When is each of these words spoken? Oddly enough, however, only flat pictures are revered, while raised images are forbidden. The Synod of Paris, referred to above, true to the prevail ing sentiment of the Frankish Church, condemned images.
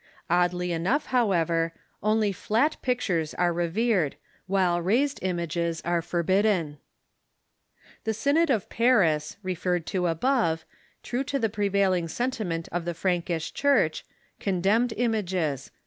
Oddly 0.31 0.71
enough, 0.71 1.05
however, 1.13 1.73
only 2.01 2.31
flat 2.31 2.75
pictures 2.81 3.35
are 3.35 3.53
revered, 3.53 4.15
while 4.47 4.81
raised 4.81 5.19
images 5.21 5.79
are 5.85 6.01
forbidden. 6.01 6.79
The 8.05 8.15
Synod 8.15 8.49
of 8.49 8.67
Paris, 8.67 9.37
referred 9.43 9.85
to 9.93 10.07
above, 10.07 10.65
true 11.03 11.23
to 11.25 11.37
the 11.37 11.49
prevail 11.49 11.93
ing 11.93 12.07
sentiment 12.07 12.67
of 12.71 12.85
the 12.85 12.95
Frankish 12.95 13.53
Church, 13.53 14.03
condemned 14.39 14.91
images. 14.97 15.69